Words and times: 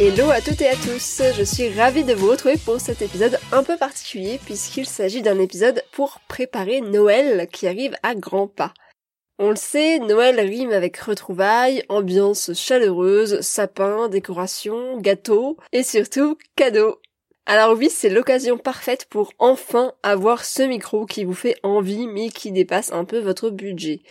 Hello 0.00 0.30
à 0.30 0.40
toutes 0.40 0.60
et 0.60 0.68
à 0.68 0.76
tous, 0.76 1.22
je 1.36 1.42
suis 1.42 1.70
ravie 1.70 2.04
de 2.04 2.14
vous 2.14 2.30
retrouver 2.30 2.56
pour 2.56 2.80
cet 2.80 3.02
épisode 3.02 3.36
un 3.50 3.64
peu 3.64 3.76
particulier 3.76 4.38
puisqu'il 4.44 4.86
s'agit 4.86 5.22
d'un 5.22 5.40
épisode 5.40 5.82
pour 5.90 6.20
préparer 6.28 6.80
Noël 6.80 7.48
qui 7.48 7.66
arrive 7.66 7.96
à 8.04 8.14
grands 8.14 8.46
pas. 8.46 8.72
On 9.40 9.50
le 9.50 9.56
sait, 9.56 9.98
Noël 9.98 10.38
rime 10.38 10.70
avec 10.70 10.96
retrouvailles, 10.98 11.82
ambiance 11.88 12.52
chaleureuse, 12.54 13.40
sapin, 13.40 14.08
décoration, 14.08 15.00
gâteau 15.00 15.56
et 15.72 15.82
surtout 15.82 16.38
cadeaux. 16.54 17.00
Alors 17.46 17.76
oui, 17.76 17.90
c'est 17.90 18.08
l'occasion 18.08 18.56
parfaite 18.56 19.06
pour 19.10 19.32
enfin 19.40 19.94
avoir 20.04 20.44
ce 20.44 20.62
micro 20.62 21.06
qui 21.06 21.24
vous 21.24 21.34
fait 21.34 21.56
envie 21.64 22.06
mais 22.06 22.28
qui 22.28 22.52
dépasse 22.52 22.92
un 22.92 23.04
peu 23.04 23.18
votre 23.18 23.50
budget. 23.50 24.02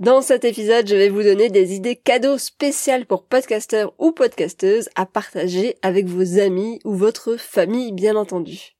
Dans 0.00 0.22
cet 0.22 0.44
épisode, 0.44 0.88
je 0.88 0.96
vais 0.96 1.08
vous 1.08 1.22
donner 1.22 1.50
des 1.50 1.74
idées 1.74 1.94
cadeaux 1.94 2.36
spéciales 2.36 3.06
pour 3.06 3.22
podcasteurs 3.26 3.94
ou 3.98 4.10
podcasteuses 4.10 4.88
à 4.96 5.06
partager 5.06 5.76
avec 5.82 6.06
vos 6.06 6.40
amis 6.40 6.80
ou 6.84 6.94
votre 6.94 7.36
famille, 7.36 7.92
bien 7.92 8.16
entendu. 8.16 8.74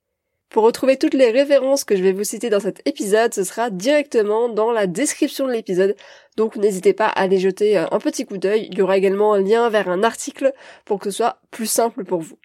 Pour 0.48 0.64
retrouver 0.64 0.96
toutes 0.96 1.14
les 1.14 1.30
références 1.30 1.84
que 1.84 1.94
je 1.94 2.02
vais 2.02 2.12
vous 2.12 2.24
citer 2.24 2.50
dans 2.50 2.58
cet 2.58 2.82
épisode, 2.84 3.32
ce 3.32 3.44
sera 3.44 3.70
directement 3.70 4.48
dans 4.48 4.72
la 4.72 4.88
description 4.88 5.46
de 5.46 5.52
l'épisode, 5.52 5.94
donc 6.36 6.56
n'hésitez 6.56 6.94
pas 6.94 7.06
à 7.06 7.20
aller 7.22 7.38
jeter 7.38 7.76
un 7.76 8.00
petit 8.00 8.26
coup 8.26 8.38
d'œil. 8.38 8.68
Il 8.72 8.78
y 8.78 8.82
aura 8.82 8.96
également 8.96 9.34
un 9.34 9.40
lien 9.40 9.70
vers 9.70 9.88
un 9.88 10.02
article 10.02 10.52
pour 10.84 10.98
que 10.98 11.10
ce 11.10 11.18
soit 11.18 11.38
plus 11.52 11.66
simple 11.66 12.04
pour 12.04 12.22
vous. 12.22 12.38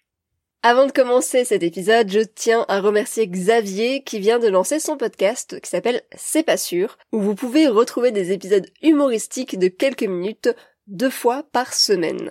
Avant 0.61 0.85
de 0.85 0.91
commencer 0.91 1.45
cet 1.45 1.63
épisode, 1.63 2.11
je 2.11 2.19
tiens 2.19 2.65
à 2.67 2.81
remercier 2.81 3.25
Xavier 3.25 4.03
qui 4.03 4.19
vient 4.19 4.39
de 4.39 4.49
lancer 4.49 4.81
son 4.81 4.97
podcast 4.97 5.57
qui 5.61 5.69
s'appelle 5.69 6.01
C'est 6.17 6.43
pas 6.43 6.57
sûr, 6.57 6.97
où 7.13 7.21
vous 7.21 7.33
pouvez 7.33 7.69
retrouver 7.69 8.11
des 8.11 8.33
épisodes 8.33 8.67
humoristiques 8.81 9.57
de 9.57 9.69
quelques 9.69 10.03
minutes 10.03 10.49
deux 10.87 11.09
fois 11.09 11.43
par 11.53 11.73
semaine. 11.73 12.29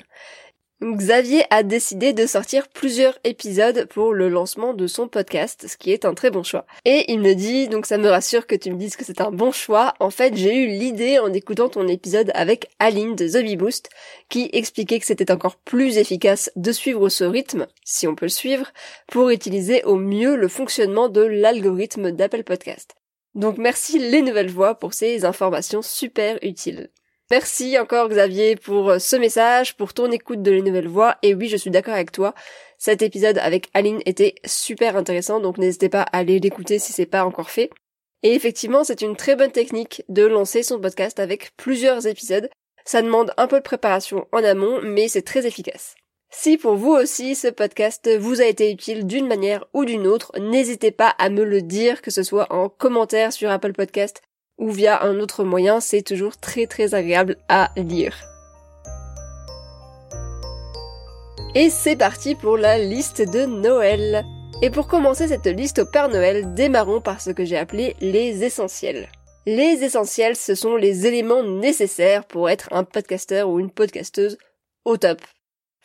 Xavier 0.80 1.42
a 1.50 1.64
décidé 1.64 2.12
de 2.12 2.24
sortir 2.24 2.68
plusieurs 2.68 3.18
épisodes 3.24 3.86
pour 3.86 4.14
le 4.14 4.28
lancement 4.28 4.74
de 4.74 4.86
son 4.86 5.08
podcast, 5.08 5.66
ce 5.66 5.76
qui 5.76 5.90
est 5.90 6.04
un 6.04 6.14
très 6.14 6.30
bon 6.30 6.44
choix. 6.44 6.66
Et 6.84 7.10
il 7.10 7.18
me 7.18 7.34
dit, 7.34 7.66
donc 7.66 7.84
ça 7.84 7.98
me 7.98 8.08
rassure 8.08 8.46
que 8.46 8.54
tu 8.54 8.70
me 8.70 8.78
dises 8.78 8.94
que 8.94 9.04
c'est 9.04 9.20
un 9.20 9.32
bon 9.32 9.50
choix, 9.50 9.94
en 9.98 10.10
fait 10.10 10.36
j'ai 10.36 10.54
eu 10.54 10.68
l'idée 10.68 11.18
en 11.18 11.32
écoutant 11.32 11.68
ton 11.68 11.88
épisode 11.88 12.30
avec 12.32 12.70
Aline 12.78 13.16
de 13.16 13.26
The 13.26 13.88
qui 14.28 14.50
expliquait 14.52 15.00
que 15.00 15.06
c'était 15.06 15.32
encore 15.32 15.56
plus 15.56 15.98
efficace 15.98 16.48
de 16.54 16.70
suivre 16.70 17.08
ce 17.08 17.24
rythme, 17.24 17.66
si 17.84 18.06
on 18.06 18.14
peut 18.14 18.26
le 18.26 18.30
suivre, 18.30 18.72
pour 19.08 19.30
utiliser 19.30 19.82
au 19.82 19.96
mieux 19.96 20.36
le 20.36 20.46
fonctionnement 20.46 21.08
de 21.08 21.22
l'algorithme 21.22 22.12
d'Apple 22.12 22.44
Podcast. 22.44 22.94
Donc 23.34 23.58
merci 23.58 23.98
les 23.98 24.22
nouvelles 24.22 24.50
voix 24.50 24.76
pour 24.76 24.94
ces 24.94 25.24
informations 25.24 25.82
super 25.82 26.38
utiles. 26.42 26.90
Merci 27.30 27.78
encore 27.78 28.08
Xavier 28.08 28.56
pour 28.56 28.88
euh, 28.88 28.98
ce 28.98 29.14
message, 29.14 29.76
pour 29.76 29.92
ton 29.92 30.10
écoute 30.10 30.40
de 30.40 30.50
les 30.50 30.62
nouvelles 30.62 30.88
voix. 30.88 31.18
Et 31.22 31.34
oui, 31.34 31.48
je 31.48 31.58
suis 31.58 31.70
d'accord 31.70 31.92
avec 31.92 32.10
toi. 32.10 32.34
Cet 32.78 33.02
épisode 33.02 33.36
avec 33.36 33.68
Aline 33.74 34.00
était 34.06 34.36
super 34.46 34.96
intéressant, 34.96 35.38
donc 35.38 35.58
n'hésitez 35.58 35.90
pas 35.90 36.02
à 36.02 36.18
aller 36.18 36.40
l'écouter 36.40 36.78
si 36.78 36.94
c'est 36.94 37.04
pas 37.04 37.26
encore 37.26 37.50
fait. 37.50 37.68
Et 38.22 38.34
effectivement, 38.34 38.82
c'est 38.82 39.02
une 39.02 39.14
très 39.14 39.36
bonne 39.36 39.52
technique 39.52 40.02
de 40.08 40.24
lancer 40.24 40.62
son 40.62 40.80
podcast 40.80 41.20
avec 41.20 41.50
plusieurs 41.58 42.06
épisodes. 42.06 42.48
Ça 42.86 43.02
demande 43.02 43.34
un 43.36 43.46
peu 43.46 43.58
de 43.58 43.62
préparation 43.62 44.26
en 44.32 44.42
amont, 44.42 44.80
mais 44.82 45.08
c'est 45.08 45.20
très 45.20 45.46
efficace. 45.46 45.96
Si 46.30 46.56
pour 46.56 46.76
vous 46.76 46.92
aussi 46.92 47.34
ce 47.34 47.48
podcast 47.48 48.08
vous 48.18 48.40
a 48.40 48.46
été 48.46 48.70
utile 48.72 49.06
d'une 49.06 49.26
manière 49.26 49.66
ou 49.74 49.84
d'une 49.84 50.06
autre, 50.06 50.32
n'hésitez 50.38 50.92
pas 50.92 51.14
à 51.18 51.28
me 51.28 51.44
le 51.44 51.60
dire, 51.60 52.00
que 52.00 52.10
ce 52.10 52.22
soit 52.22 52.50
en 52.52 52.70
commentaire 52.70 53.34
sur 53.34 53.50
Apple 53.50 53.74
Podcast 53.74 54.22
ou 54.58 54.70
via 54.70 55.02
un 55.04 55.20
autre 55.20 55.44
moyen, 55.44 55.80
c'est 55.80 56.02
toujours 56.02 56.36
très 56.36 56.66
très 56.66 56.94
agréable 56.94 57.36
à 57.48 57.70
lire. 57.76 58.14
Et 61.54 61.70
c'est 61.70 61.96
parti 61.96 62.34
pour 62.34 62.56
la 62.56 62.78
liste 62.78 63.22
de 63.22 63.46
Noël. 63.46 64.24
Et 64.60 64.70
pour 64.70 64.86
commencer 64.86 65.28
cette 65.28 65.46
liste 65.46 65.78
au 65.78 65.86
Père 65.86 66.08
Noël, 66.08 66.52
démarrons 66.54 67.00
par 67.00 67.20
ce 67.20 67.30
que 67.30 67.44
j'ai 67.44 67.56
appelé 67.56 67.96
les 68.00 68.44
essentiels. 68.44 69.08
Les 69.46 69.82
essentiels, 69.82 70.36
ce 70.36 70.54
sont 70.54 70.76
les 70.76 71.06
éléments 71.06 71.42
nécessaires 71.42 72.24
pour 72.24 72.50
être 72.50 72.68
un 72.70 72.84
podcasteur 72.84 73.48
ou 73.48 73.60
une 73.60 73.70
podcasteuse 73.70 74.36
au 74.84 74.96
top. 74.98 75.20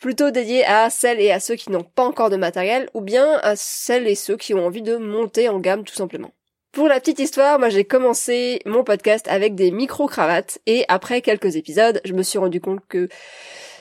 Plutôt 0.00 0.30
dédiés 0.30 0.64
à 0.66 0.90
celles 0.90 1.20
et 1.20 1.30
à 1.30 1.40
ceux 1.40 1.54
qui 1.54 1.70
n'ont 1.70 1.82
pas 1.82 2.04
encore 2.04 2.28
de 2.28 2.36
matériel, 2.36 2.90
ou 2.92 3.00
bien 3.00 3.38
à 3.42 3.56
celles 3.56 4.06
et 4.06 4.16
ceux 4.16 4.36
qui 4.36 4.52
ont 4.52 4.66
envie 4.66 4.82
de 4.82 4.96
monter 4.96 5.48
en 5.48 5.60
gamme 5.60 5.84
tout 5.84 5.94
simplement. 5.94 6.32
Pour 6.74 6.88
la 6.88 6.98
petite 6.98 7.20
histoire, 7.20 7.60
moi 7.60 7.68
j'ai 7.68 7.84
commencé 7.84 8.58
mon 8.66 8.82
podcast 8.82 9.28
avec 9.28 9.54
des 9.54 9.70
micro-cravates 9.70 10.58
et 10.66 10.84
après 10.88 11.22
quelques 11.22 11.54
épisodes, 11.54 12.00
je 12.04 12.12
me 12.14 12.24
suis 12.24 12.36
rendu 12.36 12.60
compte 12.60 12.80
que 12.88 13.08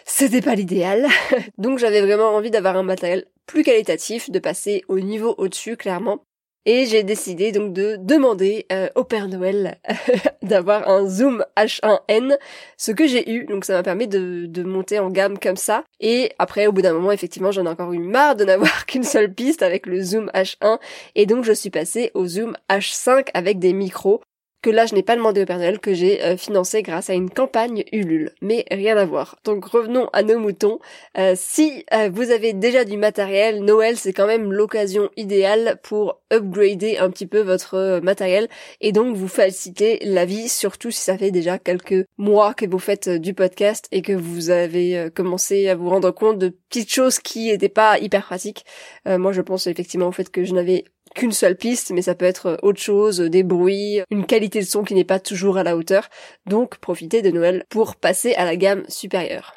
c'était 0.05 0.43
pas 0.43 0.53
l'idéal. 0.53 1.07
Donc 1.57 1.79
j'avais 1.79 2.01
vraiment 2.01 2.35
envie 2.35 2.51
d'avoir 2.51 2.77
un 2.77 2.83
matériel 2.83 3.25
plus 3.47 3.63
qualitatif, 3.63 4.29
de 4.29 4.37
passer 4.37 4.83
au 4.89 4.99
niveau 4.99 5.33
au-dessus 5.39 5.75
clairement. 5.75 6.23
Et 6.65 6.85
j'ai 6.85 7.03
décidé 7.03 7.51
donc 7.51 7.73
de 7.73 7.97
demander 7.99 8.65
euh, 8.71 8.87
au 8.95 9.03
Père 9.03 9.27
Noël 9.27 9.77
d'avoir 10.41 10.87
un 10.87 11.05
Zoom 11.07 11.43
H1N, 11.57 12.37
ce 12.77 12.91
que 12.91 13.05
j'ai 13.05 13.29
eu, 13.29 13.45
donc 13.45 13.65
ça 13.65 13.73
m'a 13.73 13.83
permis 13.83 14.07
de, 14.07 14.45
de 14.47 14.63
monter 14.63 14.99
en 14.99 15.09
gamme 15.09 15.37
comme 15.37 15.57
ça. 15.57 15.83
Et 15.99 16.31
après, 16.39 16.67
au 16.67 16.71
bout 16.71 16.81
d'un 16.81 16.93
moment, 16.93 17.11
effectivement, 17.11 17.51
j'en 17.51 17.65
ai 17.65 17.69
encore 17.69 17.91
eu 17.91 17.99
marre 17.99 18.37
de 18.37 18.45
n'avoir 18.45 18.85
qu'une 18.87 19.03
seule 19.03 19.33
piste 19.33 19.61
avec 19.61 19.85
le 19.85 20.01
Zoom 20.01 20.31
H1, 20.33 20.79
et 21.15 21.25
donc 21.25 21.43
je 21.43 21.51
suis 21.51 21.69
passée 21.69 22.11
au 22.13 22.25
Zoom 22.27 22.55
H5 22.69 23.27
avec 23.33 23.59
des 23.59 23.73
micros 23.73 24.21
que 24.63 24.69
là 24.69 24.85
je 24.87 24.95
n'ai 24.95 25.03
pas 25.03 25.15
demandé 25.15 25.43
au 25.43 25.45
Père 25.45 25.59
Noël, 25.59 25.79
que 25.79 25.93
j'ai 25.93 26.23
euh, 26.23 26.37
financé 26.37 26.81
grâce 26.81 27.09
à 27.09 27.13
une 27.13 27.29
campagne 27.29 27.83
Ulule. 27.91 28.31
Mais 28.41 28.65
rien 28.71 28.97
à 28.97 29.05
voir. 29.05 29.37
Donc 29.43 29.65
revenons 29.65 30.09
à 30.13 30.23
nos 30.23 30.39
moutons. 30.39 30.79
Euh, 31.17 31.33
si 31.35 31.85
euh, 31.93 32.09
vous 32.11 32.31
avez 32.31 32.53
déjà 32.53 32.85
du 32.85 32.97
matériel, 32.97 33.63
Noël 33.63 33.97
c'est 33.97 34.13
quand 34.13 34.25
même 34.25 34.51
l'occasion 34.53 35.09
idéale 35.17 35.79
pour 35.83 36.21
upgrader 36.31 36.97
un 36.97 37.09
petit 37.11 37.27
peu 37.27 37.41
votre 37.41 37.99
matériel 38.01 38.47
et 38.79 38.93
donc 38.93 39.15
vous 39.15 39.27
faciliter 39.27 39.99
la 40.01 40.25
vie, 40.25 40.47
surtout 40.47 40.91
si 40.91 41.01
ça 41.01 41.17
fait 41.17 41.31
déjà 41.31 41.59
quelques 41.59 42.05
mois 42.17 42.53
que 42.53 42.65
vous 42.65 42.79
faites 42.79 43.09
du 43.09 43.33
podcast 43.33 43.87
et 43.91 44.01
que 44.01 44.13
vous 44.13 44.49
avez 44.49 45.09
commencé 45.13 45.67
à 45.67 45.75
vous 45.75 45.89
rendre 45.89 46.11
compte 46.11 46.39
de 46.39 46.49
petites 46.69 46.91
choses 46.91 47.19
qui 47.19 47.47
n'étaient 47.47 47.69
pas 47.69 47.99
hyper 47.99 48.23
pratiques. 48.23 48.65
moi 49.05 49.33
je 49.33 49.41
pense 49.41 49.67
effectivement 49.67 50.07
au 50.07 50.11
fait 50.11 50.29
que 50.31 50.45
je 50.45 50.53
n'avais 50.53 50.85
qu'une 51.13 51.31
seule 51.31 51.55
piste, 51.55 51.91
mais 51.91 52.01
ça 52.01 52.15
peut 52.15 52.25
être 52.25 52.57
autre 52.61 52.81
chose, 52.81 53.19
des 53.19 53.43
bruits, 53.43 54.01
une 54.09 54.25
qualité 54.25 54.59
de 54.59 54.65
son 54.65 54.83
qui 54.83 54.93
n'est 54.93 55.03
pas 55.03 55.19
toujours 55.19 55.57
à 55.57 55.63
la 55.63 55.77
hauteur. 55.77 56.09
Donc 56.45 56.77
profitez 56.77 57.21
de 57.21 57.31
Noël 57.31 57.65
pour 57.69 57.95
passer 57.95 58.33
à 58.33 58.45
la 58.45 58.55
gamme 58.55 58.83
supérieure. 58.87 59.53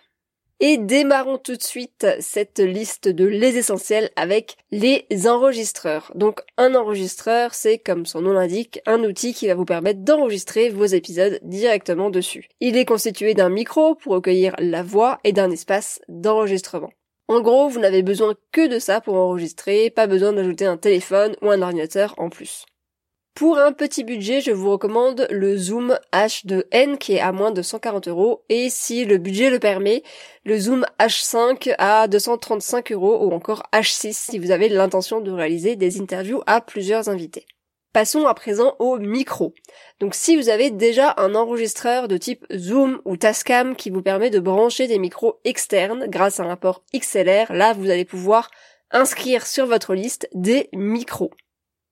Et 0.58 0.78
démarrons 0.78 1.36
tout 1.36 1.56
de 1.56 1.62
suite 1.62 2.06
cette 2.20 2.60
liste 2.60 3.08
de 3.08 3.26
les 3.26 3.58
essentiels 3.58 4.10
avec 4.16 4.56
les 4.70 5.06
enregistreurs. 5.26 6.12
Donc 6.14 6.40
un 6.56 6.74
enregistreur, 6.74 7.52
c'est 7.52 7.78
comme 7.78 8.06
son 8.06 8.22
nom 8.22 8.32
l'indique, 8.32 8.80
un 8.86 9.04
outil 9.04 9.34
qui 9.34 9.48
va 9.48 9.54
vous 9.54 9.66
permettre 9.66 10.00
d'enregistrer 10.00 10.70
vos 10.70 10.86
épisodes 10.86 11.38
directement 11.42 12.08
dessus. 12.08 12.48
Il 12.60 12.78
est 12.78 12.86
constitué 12.86 13.34
d'un 13.34 13.50
micro 13.50 13.96
pour 13.96 14.14
recueillir 14.14 14.54
la 14.58 14.82
voix 14.82 15.18
et 15.24 15.32
d'un 15.32 15.50
espace 15.50 16.00
d'enregistrement. 16.08 16.90
En 17.28 17.40
gros, 17.40 17.68
vous 17.68 17.80
n'avez 17.80 18.02
besoin 18.02 18.34
que 18.52 18.68
de 18.68 18.78
ça 18.78 19.00
pour 19.00 19.16
enregistrer, 19.16 19.90
pas 19.90 20.06
besoin 20.06 20.32
d'ajouter 20.32 20.64
un 20.64 20.76
téléphone 20.76 21.34
ou 21.42 21.50
un 21.50 21.60
ordinateur 21.60 22.14
en 22.18 22.30
plus. 22.30 22.66
Pour 23.34 23.58
un 23.58 23.72
petit 23.72 24.02
budget, 24.04 24.40
je 24.40 24.52
vous 24.52 24.70
recommande 24.70 25.26
le 25.30 25.58
Zoom 25.58 25.98
H2N 26.14 26.96
qui 26.96 27.14
est 27.14 27.20
à 27.20 27.32
moins 27.32 27.50
de 27.50 27.60
140 27.60 28.08
euros 28.08 28.44
et 28.48 28.70
si 28.70 29.04
le 29.04 29.18
budget 29.18 29.50
le 29.50 29.58
permet, 29.58 30.04
le 30.44 30.58
Zoom 30.58 30.86
H5 30.98 31.74
à 31.76 32.08
235 32.08 32.92
euros 32.92 33.26
ou 33.26 33.32
encore 33.32 33.64
H6 33.74 34.12
si 34.14 34.38
vous 34.38 34.52
avez 34.52 34.70
l'intention 34.70 35.20
de 35.20 35.30
réaliser 35.30 35.76
des 35.76 36.00
interviews 36.00 36.42
à 36.46 36.62
plusieurs 36.62 37.10
invités. 37.10 37.44
Passons 37.96 38.26
à 38.26 38.34
présent 38.34 38.76
au 38.78 38.98
micro. 38.98 39.54
Donc 40.00 40.14
si 40.14 40.36
vous 40.36 40.50
avez 40.50 40.70
déjà 40.70 41.14
un 41.16 41.34
enregistreur 41.34 42.08
de 42.08 42.18
type 42.18 42.44
Zoom 42.54 43.00
ou 43.06 43.16
Tascam 43.16 43.74
qui 43.74 43.88
vous 43.88 44.02
permet 44.02 44.28
de 44.28 44.38
brancher 44.38 44.86
des 44.86 44.98
micros 44.98 45.40
externes 45.44 46.04
grâce 46.06 46.38
à 46.38 46.42
un 46.42 46.56
port 46.56 46.82
XLR, 46.94 47.50
là 47.54 47.72
vous 47.72 47.88
allez 47.88 48.04
pouvoir 48.04 48.50
inscrire 48.90 49.46
sur 49.46 49.64
votre 49.64 49.94
liste 49.94 50.28
des 50.34 50.68
micros. 50.74 51.30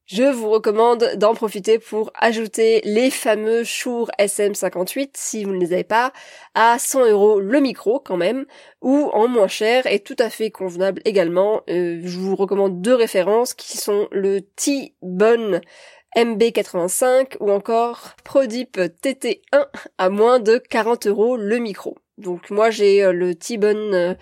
Je 0.06 0.24
vous 0.24 0.50
recommande 0.50 1.12
d'en 1.16 1.34
profiter 1.34 1.78
pour 1.78 2.12
ajouter 2.20 2.82
les 2.84 3.08
fameux 3.08 3.64
Shure 3.64 4.10
SM58 4.18 5.12
si 5.14 5.44
vous 5.44 5.52
ne 5.52 5.58
les 5.58 5.72
avez 5.72 5.84
pas 5.84 6.12
à 6.54 6.78
100 6.78 7.06
euros 7.06 7.40
le 7.40 7.58
micro 7.60 8.00
quand 8.00 8.18
même 8.18 8.44
ou 8.82 9.08
en 9.14 9.28
moins 9.28 9.48
cher 9.48 9.86
et 9.86 10.00
tout 10.00 10.16
à 10.18 10.28
fait 10.28 10.50
convenable 10.50 11.00
également. 11.06 11.62
Euh, 11.70 12.02
je 12.04 12.18
vous 12.18 12.36
recommande 12.36 12.82
deux 12.82 12.94
références 12.94 13.54
qui 13.54 13.78
sont 13.78 14.08
le 14.10 14.42
T-Bone 14.42 15.62
MB85 16.14 17.38
ou 17.40 17.50
encore 17.50 18.14
Prodip 18.24 18.76
TT1 18.76 19.66
à 19.96 20.10
moins 20.10 20.38
de 20.38 20.58
40 20.58 21.06
euros 21.06 21.38
le 21.38 21.56
micro. 21.56 21.96
Donc 22.16 22.50
moi 22.50 22.70
j'ai 22.70 23.02
euh, 23.02 23.12
le 23.12 23.34
T-Bone 23.34 23.92
euh, 23.92 24.14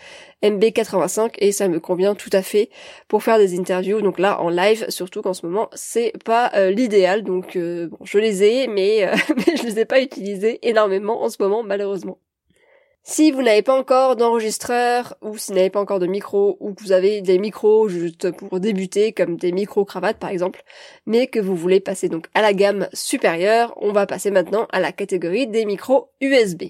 MB85 0.42 1.34
et 1.38 1.52
ça 1.52 1.68
me 1.68 1.78
convient 1.78 2.14
tout 2.14 2.30
à 2.32 2.40
fait 2.42 2.70
pour 3.06 3.22
faire 3.22 3.36
des 3.36 3.58
interviews. 3.58 4.00
Donc 4.00 4.18
là 4.18 4.40
en 4.40 4.48
live, 4.48 4.86
surtout 4.88 5.20
qu'en 5.20 5.34
ce 5.34 5.44
moment 5.44 5.68
c'est 5.74 6.12
pas 6.24 6.50
euh, 6.54 6.70
l'idéal. 6.70 7.22
Donc 7.22 7.56
bon, 7.56 7.98
je 8.02 8.18
les 8.18 8.44
ai, 8.44 8.66
mais, 8.68 9.10
je 9.56 9.62
les 9.64 9.80
ai 9.80 9.84
pas 9.84 10.00
utilisés 10.00 10.58
énormément 10.66 11.22
en 11.22 11.28
ce 11.28 11.36
moment 11.40 11.62
malheureusement. 11.62 12.18
Si 13.04 13.32
vous 13.32 13.42
n'avez 13.42 13.62
pas 13.62 13.76
encore 13.76 14.14
d'enregistreur 14.14 15.16
ou 15.22 15.36
si 15.36 15.50
vous 15.50 15.56
n'avez 15.56 15.70
pas 15.70 15.80
encore 15.80 15.98
de 15.98 16.06
micro 16.06 16.56
ou 16.60 16.72
que 16.72 16.82
vous 16.84 16.92
avez 16.92 17.20
des 17.20 17.38
micros 17.38 17.88
juste 17.88 18.30
pour 18.30 18.60
débuter 18.60 19.12
comme 19.12 19.36
des 19.36 19.50
micros 19.50 19.84
cravates 19.84 20.18
par 20.18 20.30
exemple, 20.30 20.62
mais 21.04 21.26
que 21.26 21.40
vous 21.40 21.56
voulez 21.56 21.80
passer 21.80 22.08
donc 22.08 22.28
à 22.32 22.42
la 22.42 22.54
gamme 22.54 22.88
supérieure, 22.92 23.74
on 23.82 23.92
va 23.92 24.06
passer 24.06 24.30
maintenant 24.30 24.68
à 24.70 24.78
la 24.78 24.92
catégorie 24.92 25.48
des 25.48 25.66
micros 25.66 26.10
USB. 26.20 26.64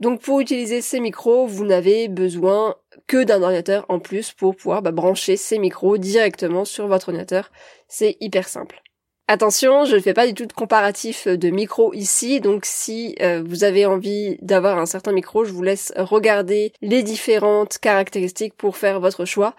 Donc 0.00 0.22
pour 0.22 0.40
utiliser 0.40 0.80
ces 0.80 0.98
micros, 0.98 1.46
vous 1.46 1.66
n'avez 1.66 2.08
besoin 2.08 2.76
que 3.06 3.22
d'un 3.22 3.42
ordinateur 3.42 3.84
en 3.88 4.00
plus 4.00 4.32
pour 4.32 4.56
pouvoir 4.56 4.80
bah, 4.80 4.92
brancher 4.92 5.36
ces 5.36 5.58
micros 5.58 5.98
directement 5.98 6.64
sur 6.64 6.88
votre 6.88 7.10
ordinateur. 7.10 7.50
C'est 7.86 8.16
hyper 8.20 8.48
simple. 8.48 8.82
Attention, 9.28 9.84
je 9.84 9.94
ne 9.94 10.00
fais 10.00 10.14
pas 10.14 10.26
du 10.26 10.34
tout 10.34 10.46
de 10.46 10.52
comparatif 10.52 11.28
de 11.28 11.50
micro 11.50 11.94
ici, 11.94 12.40
donc 12.40 12.64
si 12.64 13.14
euh, 13.20 13.44
vous 13.46 13.62
avez 13.62 13.86
envie 13.86 14.36
d'avoir 14.42 14.78
un 14.78 14.86
certain 14.86 15.12
micro, 15.12 15.44
je 15.44 15.52
vous 15.52 15.62
laisse 15.62 15.92
regarder 15.96 16.72
les 16.82 17.04
différentes 17.04 17.78
caractéristiques 17.78 18.54
pour 18.54 18.76
faire 18.76 18.98
votre 18.98 19.24
choix. 19.24 19.54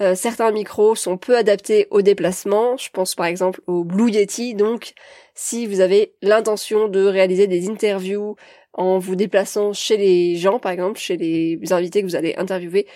Euh, 0.00 0.14
certains 0.14 0.52
micros 0.52 0.94
sont 0.94 1.16
peu 1.16 1.36
adaptés 1.36 1.88
au 1.90 2.00
déplacement, 2.00 2.76
je 2.76 2.90
pense 2.90 3.16
par 3.16 3.26
exemple 3.26 3.60
au 3.66 3.82
Blue 3.82 4.12
Yeti, 4.12 4.54
donc 4.54 4.92
si 5.34 5.66
vous 5.66 5.80
avez 5.80 6.14
l'intention 6.22 6.86
de 6.86 7.04
réaliser 7.04 7.48
des 7.48 7.68
interviews 7.68 8.36
en 8.78 8.98
vous 8.98 9.16
déplaçant 9.16 9.72
chez 9.72 9.96
les 9.96 10.36
gens, 10.36 10.60
par 10.60 10.72
exemple, 10.72 10.98
chez 10.98 11.16
les 11.16 11.60
invités 11.72 12.00
que 12.00 12.06
vous 12.06 12.16
allez 12.16 12.34
interviewer, 12.36 12.86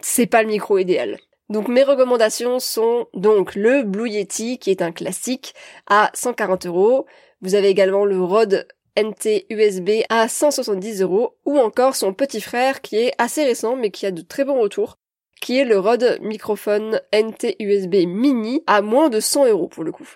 c'est 0.00 0.26
pas 0.26 0.42
le 0.42 0.48
micro 0.48 0.76
idéal. 0.76 1.18
Donc 1.48 1.68
mes 1.68 1.84
recommandations 1.84 2.58
sont 2.58 3.06
donc 3.14 3.54
le 3.54 3.84
Blue 3.84 4.08
Yeti 4.08 4.58
qui 4.58 4.70
est 4.70 4.82
un 4.82 4.92
classique 4.92 5.54
à 5.88 6.10
140 6.14 6.66
euros. 6.66 7.06
Vous 7.42 7.54
avez 7.54 7.68
également 7.68 8.04
le 8.04 8.20
Rode 8.20 8.66
NT 8.98 9.46
USB 9.50 10.02
à 10.08 10.28
170 10.28 11.00
euros 11.02 11.36
ou 11.44 11.58
encore 11.58 11.94
son 11.94 12.12
petit 12.12 12.40
frère 12.40 12.80
qui 12.82 12.96
est 12.96 13.12
assez 13.18 13.44
récent 13.44 13.76
mais 13.76 13.90
qui 13.90 14.06
a 14.06 14.10
de 14.10 14.22
très 14.22 14.44
bons 14.44 14.60
retours 14.60 14.96
qui 15.40 15.58
est 15.58 15.64
le 15.64 15.78
Rode 15.78 16.18
Microphone 16.22 17.00
NT 17.14 17.56
USB 17.60 18.06
Mini 18.06 18.62
à 18.66 18.82
moins 18.82 19.08
de 19.08 19.20
100 19.20 19.46
euros 19.46 19.68
pour 19.68 19.84
le 19.84 19.92
coup. 19.92 20.08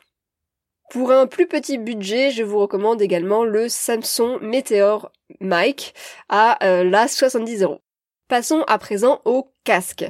Pour 0.91 1.11
un 1.11 1.27
plus 1.27 1.47
petit 1.47 1.79
budget, 1.79 2.31
je 2.31 2.43
vous 2.43 2.59
recommande 2.59 3.03
également 3.03 3.45
le 3.45 3.69
Samsung 3.69 4.39
Meteor 4.41 5.11
Mic 5.41 5.95
à 6.29 6.65
euh, 6.65 6.85
la 6.85 7.09
70 7.09 7.63
euros. 7.63 7.81
Passons 8.29 8.63
à 8.69 8.79
présent 8.79 9.21
au 9.25 9.51
casque. 9.65 10.05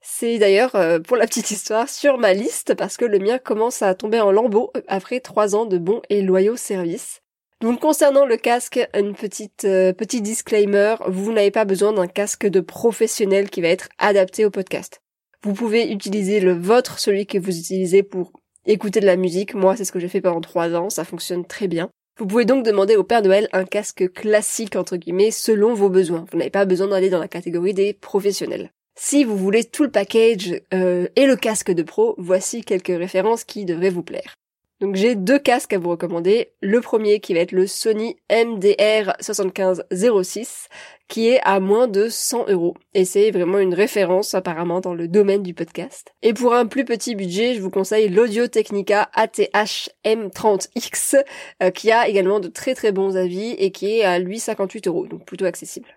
C'est 0.00 0.38
d'ailleurs, 0.38 0.74
euh, 0.76 0.98
pour 0.98 1.16
la 1.16 1.26
petite 1.26 1.50
histoire, 1.50 1.88
sur 1.88 2.16
ma 2.16 2.32
liste 2.32 2.74
parce 2.74 2.96
que 2.96 3.04
le 3.04 3.18
mien 3.18 3.38
commence 3.38 3.82
à 3.82 3.94
tomber 3.94 4.20
en 4.20 4.32
lambeaux 4.32 4.72
après 4.88 5.20
trois 5.20 5.54
ans 5.54 5.66
de 5.66 5.78
bons 5.78 6.00
et 6.08 6.22
loyaux 6.22 6.56
services. 6.56 7.20
Donc 7.60 7.80
concernant 7.80 8.24
le 8.24 8.38
casque, 8.38 8.80
une 8.94 9.14
petite 9.14 9.66
euh, 9.66 9.92
petit 9.92 10.22
disclaimer, 10.22 10.94
vous 11.06 11.32
n'avez 11.32 11.50
pas 11.50 11.66
besoin 11.66 11.92
d'un 11.92 12.06
casque 12.06 12.46
de 12.46 12.60
professionnel 12.60 13.50
qui 13.50 13.60
va 13.60 13.68
être 13.68 13.90
adapté 13.98 14.46
au 14.46 14.50
podcast. 14.50 15.02
Vous 15.42 15.52
pouvez 15.52 15.90
utiliser 15.90 16.40
le 16.40 16.54
vôtre, 16.54 16.98
celui 16.98 17.26
que 17.26 17.36
vous 17.36 17.58
utilisez 17.58 18.02
pour 18.02 18.32
écouter 18.70 19.00
de 19.00 19.06
la 19.06 19.16
musique. 19.16 19.54
Moi, 19.54 19.76
c'est 19.76 19.84
ce 19.84 19.92
que 19.92 20.00
j'ai 20.00 20.08
fait 20.08 20.20
pendant 20.20 20.40
trois 20.40 20.74
ans, 20.74 20.90
ça 20.90 21.04
fonctionne 21.04 21.44
très 21.44 21.68
bien. 21.68 21.88
Vous 22.18 22.26
pouvez 22.26 22.44
donc 22.44 22.64
demander 22.64 22.96
au 22.96 23.04
Père 23.04 23.22
Noël 23.22 23.48
un 23.52 23.64
casque 23.64 24.12
classique 24.12 24.76
entre 24.76 24.96
guillemets 24.96 25.30
selon 25.30 25.74
vos 25.74 25.88
besoins. 25.88 26.26
Vous 26.30 26.38
n'avez 26.38 26.50
pas 26.50 26.66
besoin 26.66 26.88
d'aller 26.88 27.10
dans 27.10 27.18
la 27.18 27.28
catégorie 27.28 27.74
des 27.74 27.94
professionnels. 27.94 28.70
Si 28.98 29.24
vous 29.24 29.36
voulez 29.36 29.64
tout 29.64 29.84
le 29.84 29.90
package 29.90 30.60
euh, 30.74 31.06
et 31.16 31.26
le 31.26 31.36
casque 31.36 31.70
de 31.70 31.82
pro, 31.82 32.14
voici 32.18 32.62
quelques 32.62 32.88
références 32.88 33.44
qui 33.44 33.64
devraient 33.64 33.88
vous 33.88 34.02
plaire. 34.02 34.34
Donc 34.80 34.96
j'ai 34.96 35.14
deux 35.14 35.38
casques 35.38 35.74
à 35.74 35.78
vous 35.78 35.90
recommander. 35.90 36.52
Le 36.62 36.80
premier 36.80 37.20
qui 37.20 37.34
va 37.34 37.40
être 37.40 37.52
le 37.52 37.66
Sony 37.66 38.16
MDR 38.30 39.12
7506 39.20 40.68
qui 41.06 41.28
est 41.28 41.40
à 41.42 41.60
moins 41.60 41.86
de 41.86 42.08
100 42.08 42.48
euros. 42.48 42.76
Et 42.94 43.04
c'est 43.04 43.30
vraiment 43.30 43.58
une 43.58 43.74
référence 43.74 44.32
apparemment 44.34 44.80
dans 44.80 44.94
le 44.94 45.08
domaine 45.08 45.42
du 45.42 45.52
podcast. 45.52 46.14
Et 46.22 46.32
pour 46.32 46.54
un 46.54 46.66
plus 46.66 46.84
petit 46.84 47.14
budget, 47.14 47.54
je 47.54 47.60
vous 47.60 47.70
conseille 47.70 48.08
l'Audio 48.08 48.46
Technica 48.46 49.10
ATH 49.14 49.90
M30X 50.04 51.22
euh, 51.62 51.70
qui 51.70 51.90
a 51.90 52.08
également 52.08 52.40
de 52.40 52.48
très 52.48 52.74
très 52.74 52.92
bons 52.92 53.16
avis 53.16 53.50
et 53.58 53.72
qui 53.72 53.98
est 53.98 54.04
à 54.04 54.18
lui 54.18 54.38
58 54.38 54.86
euros, 54.86 55.06
donc 55.06 55.26
plutôt 55.26 55.44
accessible. 55.44 55.88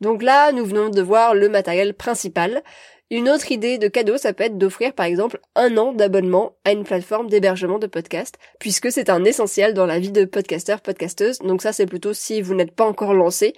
Donc 0.00 0.22
là, 0.22 0.52
nous 0.52 0.64
venons 0.64 0.90
de 0.90 1.02
voir 1.02 1.34
le 1.34 1.48
matériel 1.48 1.94
principal. 1.94 2.62
Une 3.08 3.28
autre 3.28 3.52
idée 3.52 3.78
de 3.78 3.86
cadeau, 3.86 4.16
ça 4.16 4.32
peut 4.32 4.42
être 4.42 4.58
d'offrir 4.58 4.92
par 4.92 5.06
exemple 5.06 5.38
un 5.54 5.76
an 5.76 5.92
d'abonnement 5.92 6.56
à 6.64 6.72
une 6.72 6.82
plateforme 6.82 7.28
d'hébergement 7.28 7.78
de 7.78 7.86
podcast, 7.86 8.36
puisque 8.58 8.90
c'est 8.90 9.10
un 9.10 9.22
essentiel 9.22 9.74
dans 9.74 9.86
la 9.86 10.00
vie 10.00 10.10
de 10.10 10.24
podcasteur, 10.24 10.80
podcasteuse. 10.80 11.38
Donc 11.38 11.62
ça, 11.62 11.72
c'est 11.72 11.86
plutôt 11.86 12.12
si 12.12 12.42
vous 12.42 12.56
n'êtes 12.56 12.74
pas 12.74 12.84
encore 12.84 13.14
lancé, 13.14 13.54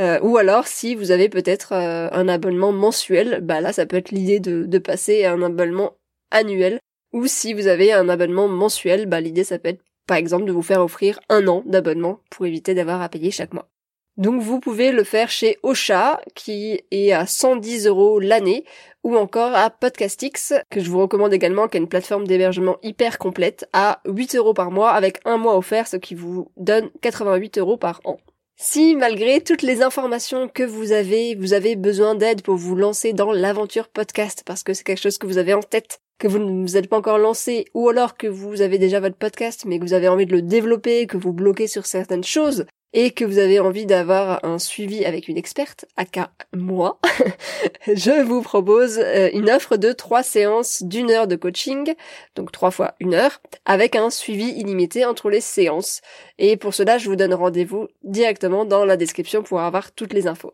euh, 0.00 0.20
ou 0.22 0.36
alors 0.36 0.68
si 0.68 0.94
vous 0.94 1.10
avez 1.10 1.28
peut-être 1.28 1.72
euh, 1.72 2.10
un 2.12 2.28
abonnement 2.28 2.70
mensuel, 2.70 3.40
bah 3.42 3.60
là, 3.60 3.72
ça 3.72 3.86
peut 3.86 3.96
être 3.96 4.12
l'idée 4.12 4.38
de, 4.38 4.66
de 4.66 4.78
passer 4.78 5.24
à 5.24 5.32
un 5.32 5.42
abonnement 5.42 5.96
annuel. 6.30 6.78
Ou 7.12 7.26
si 7.26 7.54
vous 7.54 7.66
avez 7.66 7.92
un 7.92 8.08
abonnement 8.08 8.46
mensuel, 8.46 9.06
bah 9.06 9.20
l'idée, 9.20 9.42
ça 9.42 9.58
peut 9.58 9.70
être 9.70 9.82
par 10.06 10.16
exemple 10.16 10.44
de 10.44 10.52
vous 10.52 10.62
faire 10.62 10.80
offrir 10.80 11.18
un 11.28 11.48
an 11.48 11.64
d'abonnement 11.66 12.20
pour 12.30 12.46
éviter 12.46 12.72
d'avoir 12.72 13.02
à 13.02 13.08
payer 13.08 13.32
chaque 13.32 13.52
mois. 13.52 13.71
Donc 14.18 14.42
vous 14.42 14.60
pouvez 14.60 14.92
le 14.92 15.04
faire 15.04 15.30
chez 15.30 15.58
Ocha 15.62 16.20
qui 16.34 16.82
est 16.90 17.12
à 17.12 17.24
110 17.24 17.86
euros 17.86 18.20
l'année 18.20 18.66
ou 19.02 19.16
encore 19.16 19.54
à 19.54 19.70
Podcastix 19.70 20.52
que 20.68 20.80
je 20.80 20.90
vous 20.90 21.00
recommande 21.00 21.32
également 21.32 21.66
qui 21.66 21.78
est 21.78 21.80
une 21.80 21.88
plateforme 21.88 22.26
d'hébergement 22.26 22.76
hyper 22.82 23.16
complète 23.16 23.66
à 23.72 24.02
8 24.06 24.34
euros 24.34 24.52
par 24.52 24.70
mois 24.70 24.90
avec 24.90 25.20
un 25.24 25.38
mois 25.38 25.56
offert 25.56 25.86
ce 25.86 25.96
qui 25.96 26.14
vous 26.14 26.50
donne 26.58 26.90
88 27.00 27.56
euros 27.56 27.78
par 27.78 28.02
an. 28.04 28.18
Si 28.60 28.94
malgré 28.96 29.40
toutes 29.40 29.62
les 29.62 29.80
informations 29.80 30.46
que 30.46 30.62
vous 30.62 30.92
avez, 30.92 31.34
vous 31.34 31.54
avez 31.54 31.74
besoin 31.74 32.14
d'aide 32.14 32.42
pour 32.42 32.56
vous 32.56 32.76
lancer 32.76 33.14
dans 33.14 33.32
l'aventure 33.32 33.88
podcast 33.88 34.42
parce 34.44 34.62
que 34.62 34.74
c'est 34.74 34.84
quelque 34.84 35.02
chose 35.02 35.16
que 35.16 35.26
vous 35.26 35.38
avez 35.38 35.54
en 35.54 35.62
tête, 35.62 36.02
que 36.18 36.28
vous 36.28 36.38
ne 36.38 36.62
vous 36.62 36.76
êtes 36.76 36.90
pas 36.90 36.98
encore 36.98 37.18
lancé 37.18 37.64
ou 37.72 37.88
alors 37.88 38.18
que 38.18 38.26
vous 38.26 38.60
avez 38.60 38.76
déjà 38.76 39.00
votre 39.00 39.16
podcast 39.16 39.64
mais 39.64 39.78
que 39.78 39.84
vous 39.84 39.94
avez 39.94 40.08
envie 40.08 40.26
de 40.26 40.32
le 40.32 40.42
développer, 40.42 41.06
que 41.06 41.16
vous 41.16 41.32
bloquez 41.32 41.66
sur 41.66 41.86
certaines 41.86 42.24
choses, 42.24 42.66
et 42.92 43.10
que 43.10 43.24
vous 43.24 43.38
avez 43.38 43.58
envie 43.60 43.86
d'avoir 43.86 44.44
un 44.44 44.58
suivi 44.58 45.04
avec 45.04 45.28
une 45.28 45.38
experte, 45.38 45.86
aka 45.96 46.32
moi, 46.52 46.98
je 47.86 48.22
vous 48.22 48.42
propose 48.42 48.98
euh, 48.98 49.30
une 49.32 49.50
offre 49.50 49.76
de 49.76 49.92
trois 49.92 50.22
séances 50.22 50.82
d'une 50.82 51.10
heure 51.10 51.26
de 51.26 51.36
coaching, 51.36 51.94
donc 52.36 52.52
trois 52.52 52.70
fois 52.70 52.94
une 53.00 53.14
heure, 53.14 53.40
avec 53.64 53.96
un 53.96 54.10
suivi 54.10 54.50
illimité 54.50 55.04
entre 55.04 55.30
les 55.30 55.40
séances. 55.40 56.00
Et 56.38 56.56
pour 56.56 56.74
cela, 56.74 56.98
je 56.98 57.08
vous 57.08 57.16
donne 57.16 57.34
rendez-vous 57.34 57.88
directement 58.02 58.64
dans 58.64 58.84
la 58.84 58.96
description 58.96 59.42
pour 59.42 59.60
avoir 59.60 59.92
toutes 59.92 60.12
les 60.12 60.26
infos. 60.26 60.52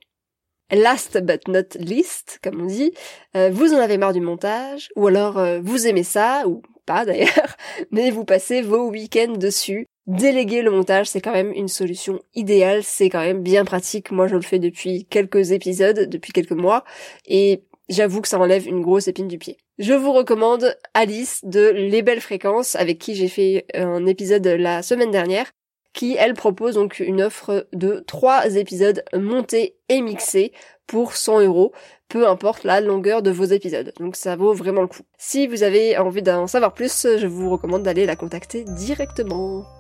Last 0.71 1.19
but 1.23 1.49
not 1.49 1.79
least, 1.79 2.41
comme 2.43 2.61
on 2.61 2.67
dit, 2.67 2.93
euh, 3.37 3.49
vous 3.51 3.73
en 3.73 3.79
avez 3.79 3.97
marre 3.97 4.13
du 4.13 4.21
montage, 4.21 4.91
ou 4.97 5.07
alors 5.07 5.39
euh, 5.39 5.61
vous 5.63 5.87
aimez 5.87 6.03
ça, 6.03 6.47
ou 6.47 6.63
pas 6.85 7.07
d'ailleurs, 7.07 7.57
mais 7.91 8.11
vous 8.11 8.25
passez 8.25 8.61
vos 8.61 8.91
week-ends 8.91 9.33
dessus 9.33 9.87
déléguer 10.09 10.63
le 10.63 10.71
montage, 10.71 11.07
c'est 11.07 11.21
quand 11.21 11.33
même 11.33 11.53
une 11.53 11.69
solution 11.69 12.21
idéale, 12.35 12.83
c'est 12.83 13.11
quand 13.11 13.21
même 13.21 13.43
bien 13.43 13.65
pratique. 13.65 14.11
Moi, 14.11 14.27
je 14.27 14.35
le 14.35 14.43
fais 14.43 14.59
depuis 14.59 15.05
quelques 15.05 15.53
épisodes, 15.53 16.09
depuis 16.09 16.33
quelques 16.33 16.51
mois, 16.53 16.83
et 17.27 17.63
j'avoue 17.89 18.23
que 18.23 18.29
ça 18.29 18.41
enlève 18.41 18.67
une 18.67 18.81
grosse 18.81 19.07
épine 19.07 19.29
du 19.29 19.39
pied. 19.39 19.59
Je 19.79 19.93
vous 19.93 20.13
recommande 20.13 20.77
Alice 20.95 21.41
de 21.45 21.69
Les 21.69 22.03
Belles 22.03 22.23
Fréquences, 22.23 22.75
avec 22.75 22.99
qui 22.99 23.15
j'ai 23.15 23.29
fait 23.29 23.67
un 23.75 24.07
épisode 24.07 24.47
la 24.47 24.83
semaine 24.83 25.11
dernière, 25.11 25.53
qui 25.93 26.17
elle 26.19 26.35
propose 26.35 26.75
donc 26.75 27.01
une 27.01 27.23
offre 27.23 27.67
de 27.73 28.03
trois 28.07 28.57
épisodes 28.57 29.05
montés 29.15 29.77
et 29.89 30.01
mixés 30.01 30.53
pour 30.87 31.15
100 31.15 31.43
euros, 31.43 31.73
peu 32.09 32.27
importe 32.27 32.65
la 32.65 32.81
longueur 32.81 33.23
de 33.23 33.31
vos 33.31 33.45
épisodes. 33.45 33.93
Donc 34.01 34.17
ça 34.17 34.37
vaut 34.37 34.55
vraiment 34.55 34.81
le 34.81 34.89
coup. 34.89 35.03
Si 35.19 35.47
vous 35.47 35.63
avez 35.63 35.99
envie 35.99 36.23
d'en 36.23 36.47
savoir 36.47 36.73
plus, 36.73 37.07
je 37.19 37.27
vous 37.27 37.51
recommande 37.51 37.83
d'aller 37.83 38.07
la 38.07 38.17
contacter 38.17 38.65
directement. 38.65 39.78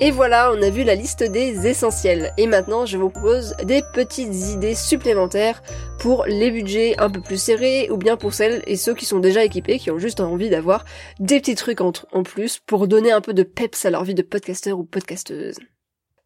Et 0.00 0.10
voilà, 0.10 0.52
on 0.52 0.60
a 0.62 0.70
vu 0.70 0.82
la 0.82 0.94
liste 0.94 1.22
des 1.22 1.66
essentiels. 1.66 2.32
Et 2.36 2.46
maintenant, 2.46 2.86
je 2.86 2.96
vous 2.96 3.10
propose 3.10 3.54
des 3.64 3.82
petites 3.94 4.34
idées 4.52 4.74
supplémentaires 4.74 5.62
pour 6.00 6.24
les 6.24 6.50
budgets 6.50 6.96
un 6.98 7.10
peu 7.10 7.20
plus 7.20 7.40
serrés 7.40 7.88
ou 7.90 7.96
bien 7.96 8.16
pour 8.16 8.34
celles 8.34 8.62
et 8.66 8.76
ceux 8.76 8.94
qui 8.94 9.04
sont 9.04 9.20
déjà 9.20 9.44
équipés, 9.44 9.78
qui 9.78 9.90
ont 9.90 9.98
juste 9.98 10.20
envie 10.20 10.50
d'avoir 10.50 10.84
des 11.20 11.38
petits 11.40 11.54
trucs 11.54 11.80
en, 11.80 11.92
plus 12.24 12.58
pour 12.58 12.88
donner 12.88 13.12
un 13.12 13.20
peu 13.20 13.34
de 13.34 13.42
peps 13.42 13.84
à 13.84 13.90
leur 13.90 14.04
vie 14.04 14.14
de 14.14 14.22
podcasteur 14.22 14.78
ou 14.78 14.84
podcasteuse. 14.84 15.56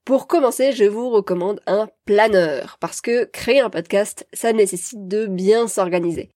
Pour 0.04 0.28
commencer, 0.28 0.73
je 0.73 0.85
vous 0.85 1.11
recommande 1.11 1.61
un 1.66 1.88
planeur, 2.04 2.76
parce 2.80 3.00
que 3.00 3.25
créer 3.25 3.61
un 3.61 3.70
podcast, 3.70 4.26
ça 4.32 4.52
nécessite 4.52 5.08
de 5.08 5.26
bien 5.26 5.66
s'organiser. 5.66 6.30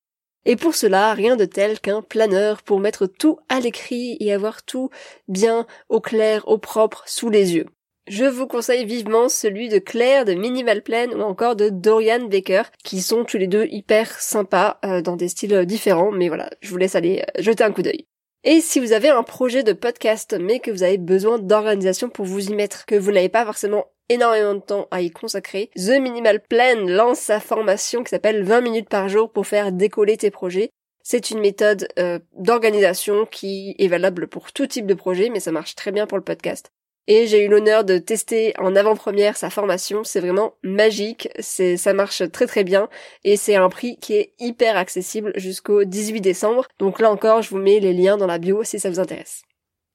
Et 0.47 0.56
pour 0.56 0.75
cela, 0.75 1.12
rien 1.12 1.37
de 1.37 1.44
tel 1.44 1.80
qu'un 1.80 2.02
planeur 2.02 2.62
pour 2.62 2.80
mettre 2.80 3.06
tout 3.06 3.38
à 3.49 3.61
l'écrit 3.61 4.16
et 4.20 4.32
avoir 4.32 4.62
tout 4.62 4.90
bien 5.28 5.66
au 5.88 6.00
clair, 6.00 6.49
au 6.49 6.59
propre, 6.59 7.02
sous 7.06 7.28
les 7.28 7.54
yeux. 7.54 7.66
Je 8.09 8.25
vous 8.25 8.47
conseille 8.47 8.87
vivement 8.87 9.28
celui 9.28 9.68
de 9.68 9.78
Claire 9.78 10.25
de 10.25 10.32
Minimal 10.32 10.82
ou 11.14 11.20
encore 11.20 11.54
de 11.54 11.68
Dorian 11.68 12.26
Baker, 12.26 12.62
qui 12.82 13.02
sont 13.02 13.25
tous 13.25 13.37
les 13.37 13.47
deux 13.47 13.66
hyper 13.70 14.18
sympas 14.18 14.80
euh, 14.85 15.00
dans 15.00 15.16
des 15.16 15.28
styles 15.28 15.64
différents, 15.66 16.11
mais 16.11 16.28
voilà, 16.28 16.50
je 16.61 16.70
vous 16.70 16.76
laisse 16.76 16.97
aller 16.97 17.23
euh, 17.23 17.42
jeter 17.42 17.62
un 17.62 17.70
coup 17.70 17.82
d'œil. 17.82 18.06
Et 18.42 18.61
si 18.61 18.80
vous 18.80 18.92
avez 18.92 19.11
un 19.11 19.23
projet 19.23 19.62
de 19.62 19.75
podcast 19.75 20.37
mais 20.40 20.61
que 20.61 20.70
vous 20.70 20.82
avez 20.82 20.97
besoin 20.97 21.38
d'organisation 21.38 22.09
pour 22.09 22.25
vous 22.25 22.49
y 22.49 22.54
mettre, 22.54 22.87
que 22.87 22.94
vous 22.94 23.12
n'avez 23.12 23.28
pas 23.28 23.44
forcément 23.44 23.85
énormément 24.11 24.55
de 24.55 24.61
temps 24.61 24.88
à 24.90 25.00
y 25.00 25.11
consacrer, 25.11 25.71
The 25.76 26.00
Minimal 26.00 26.40
Plan 26.40 26.85
lance 26.85 27.21
sa 27.21 27.40
formation 27.40 28.05
qui 28.05 28.11
s'appelle 28.11 28.43
20 28.43 28.61
minutes 28.61 28.88
par 28.90 29.09
jour 29.09 29.31
pour 29.31 29.47
faire 29.47 29.73
décoller 29.73 30.19
tes 30.19 30.31
projets. 30.31 30.71
C'est 31.02 31.31
une 31.31 31.40
méthode 31.40 31.88
euh, 31.99 32.19
d'organisation 32.35 33.25
qui 33.25 33.75
est 33.79 33.88
valable 33.88 34.26
pour 34.26 34.52
tout 34.52 34.67
type 34.67 34.87
de 34.87 34.95
projet, 34.95 35.31
mais 35.31 35.40
ça 35.40 35.52
marche 35.52 35.75
très 35.75 35.93
bien 35.93 36.07
pour 36.07 36.19
le 36.19 36.25
podcast. 36.25 36.71
Et 37.07 37.26
j'ai 37.26 37.45
eu 37.45 37.49
l'honneur 37.49 37.85
de 37.85 37.99
tester 37.99 38.52
en 38.59 38.76
avant-première 38.76 39.37
sa 39.37 39.50
formation. 39.50 40.05
C'est 40.05 40.21
vraiment 40.21 40.55
magique. 40.62 41.29
Ça 41.40 41.93
marche 41.93 42.23
très 42.31 42.47
très 42.47 42.62
bien. 42.62 42.88
Et 43.25 43.37
c'est 43.37 43.57
un 43.57 43.69
prix 43.69 43.97
qui 43.97 44.14
est 44.14 44.35
hyper 44.38 44.76
accessible 44.76 45.33
jusqu'au 45.35 45.85
18 45.85 46.21
décembre. 46.21 46.69
Donc 46.79 47.00
là 47.00 47.11
encore, 47.11 47.43
je 47.43 47.50
vous 47.50 47.59
mets 47.59 47.81
les 47.81 47.95
liens 47.95 48.17
dans 48.17 48.29
la 48.29 48.38
bio 48.38 48.62
si 48.62 48.79
ça 48.79 48.90
vous 48.90 49.00
intéresse. 49.00 49.43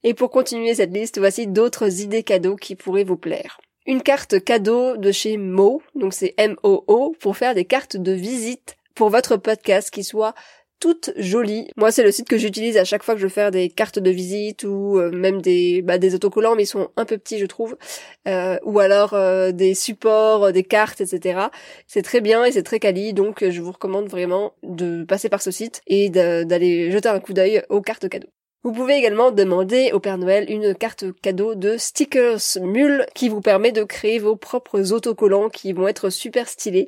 Et 0.03 0.13
pour 0.13 0.29
continuer 0.29 0.75
cette 0.75 0.93
liste, 0.93 1.17
voici 1.17 1.47
d'autres 1.47 2.01
idées 2.01 2.23
cadeaux 2.23 2.57
qui 2.57 2.75
pourraient 2.75 3.05
vous 3.05 3.17
plaire 3.17 3.59
une 3.85 4.01
carte 4.01 4.43
cadeau 4.43 4.97
de 4.97 5.11
chez 5.11 5.37
Mo, 5.37 5.81
donc 5.93 6.13
c'est 6.13 6.33
M-O-O, 6.37 7.15
pour 7.19 7.37
faire 7.37 7.53
des 7.53 7.65
cartes 7.65 7.97
de 7.97 8.11
visite 8.11 8.77
pour 8.95 9.09
votre 9.09 9.37
podcast 9.37 9.91
qui 9.91 10.03
soient 10.03 10.33
toutes 10.79 11.11
jolies. 11.15 11.67
Moi, 11.77 11.91
c'est 11.91 12.03
le 12.03 12.11
site 12.11 12.27
que 12.27 12.37
j'utilise 12.37 12.77
à 12.77 12.83
chaque 12.83 13.03
fois 13.03 13.13
que 13.13 13.19
je 13.21 13.25
veux 13.25 13.31
faire 13.31 13.51
des 13.51 13.69
cartes 13.69 13.99
de 13.99 14.09
visite 14.09 14.63
ou 14.63 14.99
euh, 14.99 15.09
même 15.11 15.41
des 15.41 15.81
bah, 15.81 15.97
des 15.97 16.15
autocollants, 16.15 16.55
mais 16.55 16.63
ils 16.63 16.67
sont 16.67 16.89
un 16.97 17.05
peu 17.05 17.17
petits, 17.17 17.39
je 17.39 17.45
trouve. 17.45 17.77
Euh, 18.27 18.57
ou 18.63 18.79
alors 18.79 19.13
euh, 19.13 19.51
des 19.51 19.73
supports, 19.73 20.51
des 20.51 20.63
cartes, 20.63 21.01
etc. 21.01 21.47
C'est 21.87 22.01
très 22.01 22.21
bien 22.21 22.43
et 22.43 22.51
c'est 22.51 22.63
très 22.63 22.79
quali, 22.79 23.13
donc 23.13 23.47
je 23.49 23.61
vous 23.61 23.71
recommande 23.71 24.07
vraiment 24.07 24.53
de 24.63 25.03
passer 25.03 25.29
par 25.29 25.41
ce 25.41 25.51
site 25.51 25.81
et 25.87 26.09
d'aller 26.09 26.91
jeter 26.91 27.09
un 27.09 27.19
coup 27.19 27.33
d'œil 27.33 27.63
aux 27.69 27.81
cartes 27.81 28.09
cadeaux. 28.09 28.29
Vous 28.65 28.71
pouvez 28.71 28.95
également 28.95 29.29
demander 29.29 29.91
au 29.91 29.99
Père 29.99 30.17
Noël 30.17 30.49
une 30.49 30.73
carte 30.73 31.05
cadeau 31.21 31.53
de 31.53 31.77
stickers 31.77 32.39
Mule 32.59 33.05
qui 33.13 33.29
vous 33.29 33.39
permet 33.39 33.71
de 33.71 33.83
créer 33.83 34.17
vos 34.17 34.35
propres 34.35 34.91
autocollants 34.91 35.49
qui 35.49 35.71
vont 35.71 35.87
être 35.87 36.09
super 36.09 36.49
stylés. 36.49 36.87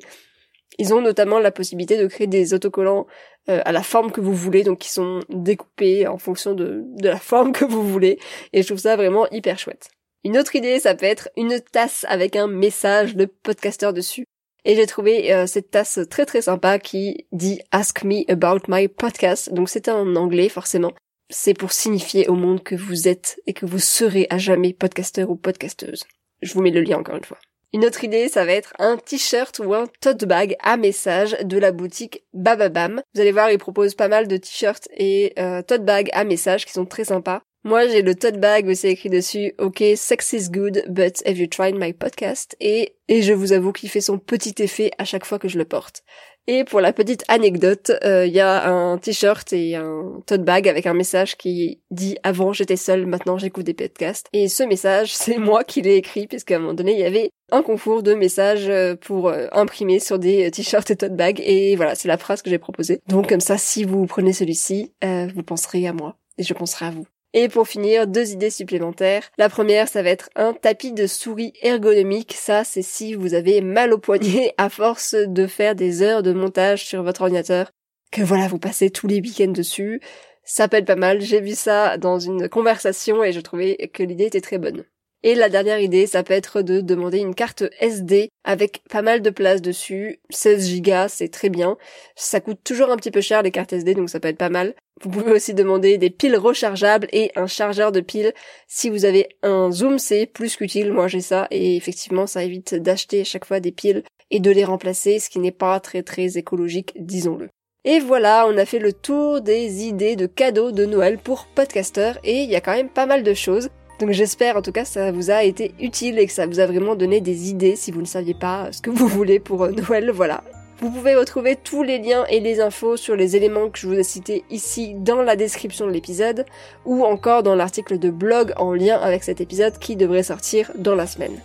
Ils 0.78 0.92
ont 0.92 1.00
notamment 1.00 1.38
la 1.38 1.52
possibilité 1.52 1.96
de 1.96 2.08
créer 2.08 2.26
des 2.26 2.52
autocollants 2.52 3.06
euh, 3.48 3.62
à 3.64 3.70
la 3.70 3.84
forme 3.84 4.10
que 4.10 4.20
vous 4.20 4.34
voulez, 4.34 4.64
donc 4.64 4.78
qui 4.78 4.90
sont 4.90 5.20
découpés 5.28 6.08
en 6.08 6.18
fonction 6.18 6.52
de, 6.52 6.82
la 7.00 7.16
forme 7.20 7.52
que 7.52 7.64
vous 7.64 7.88
voulez. 7.88 8.18
Et 8.52 8.62
je 8.62 8.66
trouve 8.66 8.78
ça 8.78 8.96
vraiment 8.96 9.30
hyper 9.30 9.56
chouette. 9.56 9.88
Une 10.24 10.36
autre 10.36 10.56
idée, 10.56 10.80
ça 10.80 10.96
peut 10.96 11.06
être 11.06 11.28
une 11.36 11.60
tasse 11.60 12.04
avec 12.08 12.34
un 12.34 12.48
message 12.48 13.14
de 13.14 13.26
podcasteur 13.26 13.92
dessus. 13.92 14.24
Et 14.64 14.74
j'ai 14.74 14.86
trouvé 14.86 15.32
euh, 15.32 15.46
cette 15.46 15.70
tasse 15.70 16.00
très 16.10 16.26
très 16.26 16.42
sympa 16.42 16.80
qui 16.80 17.28
dit 17.30 17.60
Ask 17.70 18.02
me 18.02 18.28
about 18.28 18.62
my 18.66 18.88
podcast. 18.88 19.52
Donc 19.52 19.68
c'est 19.68 19.88
en 19.88 20.16
anglais 20.16 20.48
forcément 20.48 20.90
c'est 21.30 21.54
pour 21.54 21.72
signifier 21.72 22.28
au 22.28 22.34
monde 22.34 22.62
que 22.62 22.74
vous 22.74 23.08
êtes 23.08 23.40
et 23.46 23.52
que 23.52 23.66
vous 23.66 23.78
serez 23.78 24.26
à 24.30 24.38
jamais 24.38 24.72
podcasteur 24.72 25.30
ou 25.30 25.36
podcasteuse. 25.36 26.04
Je 26.42 26.54
vous 26.54 26.62
mets 26.62 26.70
le 26.70 26.80
lien 26.80 26.98
encore 26.98 27.16
une 27.16 27.24
fois. 27.24 27.38
Une 27.74 27.84
autre 27.84 28.02
idée, 28.02 28.28
ça 28.28 28.46
va 28.46 28.52
être 28.52 28.72
un 28.78 28.96
t-shirt 28.96 29.58
ou 29.58 29.74
un 29.74 29.86
tote 30.00 30.24
bag 30.24 30.56
à 30.60 30.78
message 30.78 31.36
de 31.44 31.58
la 31.58 31.70
boutique 31.70 32.24
Bababam. 32.32 33.02
Vous 33.14 33.20
allez 33.20 33.32
voir, 33.32 33.50
ils 33.50 33.58
proposent 33.58 33.94
pas 33.94 34.08
mal 34.08 34.26
de 34.26 34.38
t-shirts 34.38 34.88
et 34.96 35.34
euh, 35.38 35.60
tote 35.60 35.84
bag 35.84 36.08
à 36.14 36.24
message 36.24 36.64
qui 36.64 36.72
sont 36.72 36.86
très 36.86 37.04
sympas. 37.04 37.42
Moi, 37.64 37.88
j'ai 37.88 38.02
le 38.02 38.14
tote 38.14 38.38
bag 38.38 38.66
où 38.66 38.74
c'est 38.74 38.90
écrit 38.90 39.10
dessus 39.10 39.54
OK, 39.58 39.82
sex 39.96 40.32
is 40.32 40.48
good, 40.50 40.84
but 40.88 41.22
have 41.26 41.38
you 41.38 41.46
tried 41.48 41.74
my 41.74 41.92
podcast? 41.92 42.56
Et 42.60 42.94
et 43.08 43.22
je 43.22 43.32
vous 43.32 43.52
avoue 43.52 43.72
qu'il 43.72 43.88
fait 43.88 44.00
son 44.00 44.18
petit 44.18 44.54
effet 44.62 44.90
à 44.98 45.04
chaque 45.04 45.24
fois 45.24 45.38
que 45.38 45.48
je 45.48 45.58
le 45.58 45.64
porte. 45.64 46.04
Et 46.46 46.64
pour 46.64 46.80
la 46.80 46.92
petite 46.92 47.24
anecdote, 47.28 47.92
il 48.02 48.08
euh, 48.08 48.26
y 48.26 48.40
a 48.40 48.70
un 48.70 48.96
t-shirt 48.96 49.52
et 49.52 49.76
un 49.76 50.20
tote 50.26 50.44
bag 50.44 50.66
avec 50.66 50.86
un 50.86 50.94
message 50.94 51.36
qui 51.36 51.80
dit 51.90 52.16
avant 52.22 52.52
j'étais 52.52 52.76
seule, 52.76 53.06
maintenant 53.06 53.36
j'écoute 53.36 53.66
des 53.66 53.74
podcasts. 53.74 54.28
Et 54.32 54.48
ce 54.48 54.62
message, 54.62 55.12
c'est 55.14 55.38
moi 55.38 55.64
qui 55.64 55.82
l'ai 55.82 55.96
écrit 55.96 56.26
puisqu'à 56.26 56.56
un 56.56 56.60
moment 56.60 56.74
donné 56.74 56.92
il 56.92 57.00
y 57.00 57.04
avait 57.04 57.30
un 57.50 57.62
concours 57.62 58.02
de 58.02 58.14
messages 58.14 58.68
euh, 58.68 58.94
pour 58.94 59.28
euh, 59.28 59.46
imprimer 59.52 59.98
sur 59.98 60.18
des 60.18 60.50
t-shirts 60.50 60.90
et 60.90 60.96
tote 60.96 61.16
bags. 61.16 61.40
Et 61.44 61.76
voilà, 61.76 61.94
c'est 61.94 62.08
la 62.08 62.18
phrase 62.18 62.40
que 62.40 62.50
j'ai 62.50 62.58
proposée. 62.58 63.00
Donc 63.08 63.28
comme 63.28 63.40
ça, 63.40 63.58
si 63.58 63.84
vous 63.84 64.06
prenez 64.06 64.32
celui-ci, 64.32 64.92
vous 65.02 65.42
penserez 65.42 65.86
à 65.86 65.92
moi 65.92 66.16
et 66.38 66.44
je 66.44 66.54
penserai 66.54 66.86
à 66.86 66.90
vous. 66.90 67.06
Et 67.34 67.48
pour 67.48 67.68
finir, 67.68 68.06
deux 68.06 68.32
idées 68.32 68.50
supplémentaires. 68.50 69.30
La 69.36 69.48
première, 69.48 69.88
ça 69.88 70.02
va 70.02 70.10
être 70.10 70.30
un 70.34 70.54
tapis 70.54 70.92
de 70.92 71.06
souris 71.06 71.52
ergonomique. 71.62 72.32
Ça, 72.32 72.64
c'est 72.64 72.82
si 72.82 73.14
vous 73.14 73.34
avez 73.34 73.60
mal 73.60 73.92
au 73.92 73.98
poignet 73.98 74.54
à 74.56 74.70
force 74.70 75.14
de 75.14 75.46
faire 75.46 75.74
des 75.74 76.02
heures 76.02 76.22
de 76.22 76.32
montage 76.32 76.86
sur 76.86 77.02
votre 77.02 77.22
ordinateur. 77.22 77.70
Que 78.10 78.22
voilà, 78.22 78.48
vous 78.48 78.58
passez 78.58 78.88
tous 78.90 79.06
les 79.06 79.20
week-ends 79.20 79.52
dessus. 79.52 80.00
Ça 80.42 80.66
être 80.72 80.86
pas 80.86 80.96
mal. 80.96 81.20
J'ai 81.20 81.42
vu 81.42 81.54
ça 81.54 81.98
dans 81.98 82.18
une 82.18 82.48
conversation 82.48 83.22
et 83.22 83.32
je 83.32 83.40
trouvais 83.40 83.76
que 83.92 84.02
l'idée 84.02 84.24
était 84.24 84.40
très 84.40 84.56
bonne. 84.56 84.84
Et 85.24 85.34
la 85.34 85.48
dernière 85.48 85.80
idée, 85.80 86.06
ça 86.06 86.22
peut 86.22 86.34
être 86.34 86.62
de 86.62 86.80
demander 86.80 87.18
une 87.18 87.34
carte 87.34 87.64
SD 87.80 88.30
avec 88.44 88.82
pas 88.88 89.02
mal 89.02 89.20
de 89.20 89.30
place 89.30 89.60
dessus. 89.60 90.20
16 90.30 90.80
Go, 90.80 91.08
c'est 91.08 91.28
très 91.28 91.48
bien. 91.48 91.76
Ça 92.14 92.40
coûte 92.40 92.60
toujours 92.62 92.90
un 92.90 92.96
petit 92.96 93.10
peu 93.10 93.20
cher 93.20 93.42
les 93.42 93.50
cartes 93.50 93.72
SD, 93.72 93.94
donc 93.94 94.10
ça 94.10 94.20
peut 94.20 94.28
être 94.28 94.38
pas 94.38 94.48
mal. 94.48 94.74
Vous 95.02 95.10
pouvez 95.10 95.32
aussi 95.32 95.54
demander 95.54 95.98
des 95.98 96.10
piles 96.10 96.36
rechargeables 96.36 97.08
et 97.12 97.32
un 97.34 97.46
chargeur 97.46 97.90
de 97.90 98.00
piles. 98.00 98.32
Si 98.68 98.90
vous 98.90 99.04
avez 99.04 99.28
un 99.42 99.72
zoom, 99.72 99.98
c'est 99.98 100.26
plus 100.26 100.56
qu'utile. 100.56 100.92
Moi, 100.92 101.08
j'ai 101.08 101.20
ça 101.20 101.48
et 101.50 101.76
effectivement, 101.76 102.26
ça 102.26 102.44
évite 102.44 102.74
d'acheter 102.76 103.22
à 103.22 103.24
chaque 103.24 103.44
fois 103.44 103.60
des 103.60 103.72
piles 103.72 104.04
et 104.30 104.40
de 104.40 104.50
les 104.50 104.64
remplacer, 104.64 105.18
ce 105.18 105.30
qui 105.30 105.38
n'est 105.38 105.50
pas 105.50 105.80
très 105.80 106.02
très 106.02 106.36
écologique, 106.38 106.92
disons-le. 106.96 107.48
Et 107.84 108.00
voilà, 108.00 108.46
on 108.46 108.56
a 108.56 108.66
fait 108.66 108.80
le 108.80 108.92
tour 108.92 109.40
des 109.40 109.84
idées 109.84 110.16
de 110.16 110.26
cadeaux 110.26 110.72
de 110.72 110.84
Noël 110.84 111.16
pour 111.18 111.46
podcasters 111.46 112.18
et 112.22 112.42
il 112.42 112.50
y 112.50 112.56
a 112.56 112.60
quand 112.60 112.74
même 112.74 112.90
pas 112.90 113.06
mal 113.06 113.22
de 113.22 113.34
choses. 113.34 113.70
Donc 113.98 114.12
j'espère 114.12 114.56
en 114.56 114.62
tout 114.62 114.72
cas 114.72 114.82
que 114.82 114.88
ça 114.88 115.10
vous 115.10 115.30
a 115.30 115.42
été 115.42 115.74
utile 115.80 116.18
et 116.18 116.26
que 116.26 116.32
ça 116.32 116.46
vous 116.46 116.60
a 116.60 116.66
vraiment 116.66 116.94
donné 116.94 117.20
des 117.20 117.50
idées 117.50 117.74
si 117.76 117.90
vous 117.90 118.00
ne 118.00 118.06
saviez 118.06 118.34
pas 118.34 118.70
ce 118.70 118.80
que 118.80 118.90
vous 118.90 119.08
voulez 119.08 119.40
pour 119.40 119.64
euh, 119.64 119.72
Noël, 119.72 120.10
voilà. 120.10 120.42
Vous 120.80 120.90
pouvez 120.90 121.16
retrouver 121.16 121.56
tous 121.56 121.82
les 121.82 121.98
liens 121.98 122.24
et 122.26 122.38
les 122.38 122.60
infos 122.60 122.96
sur 122.96 123.16
les 123.16 123.34
éléments 123.34 123.68
que 123.68 123.78
je 123.80 123.88
vous 123.88 123.98
ai 123.98 124.04
cités 124.04 124.44
ici 124.48 124.94
dans 124.94 125.22
la 125.22 125.34
description 125.34 125.88
de 125.88 125.90
l'épisode 125.90 126.46
ou 126.84 127.04
encore 127.04 127.42
dans 127.42 127.56
l'article 127.56 127.98
de 127.98 128.10
blog 128.10 128.52
en 128.56 128.72
lien 128.72 128.96
avec 128.96 129.24
cet 129.24 129.40
épisode 129.40 129.76
qui 129.78 129.96
devrait 129.96 130.22
sortir 130.22 130.70
dans 130.76 130.94
la 130.94 131.08
semaine. 131.08 131.40